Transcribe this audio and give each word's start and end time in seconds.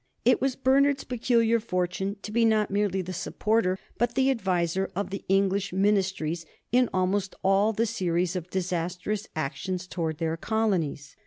It 0.25 0.41
was 0.41 0.55
Bernard's 0.55 1.03
peculiar 1.03 1.59
fortune 1.59 2.15
to 2.23 2.31
be 2.31 2.43
not 2.43 2.71
merely 2.71 3.03
the 3.03 3.13
supporter 3.13 3.77
but 3.99 4.15
the 4.15 4.31
adviser 4.31 4.89
of 4.95 5.11
the 5.11 5.23
English 5.29 5.71
Ministries 5.73 6.43
in 6.71 6.89
almost 6.91 7.35
all 7.43 7.71
the 7.71 7.85
series 7.85 8.35
of 8.35 8.49
disastrous 8.49 9.27
actions 9.35 9.85
towards 9.85 10.17
their 10.17 10.37
colonies. 10.37 11.17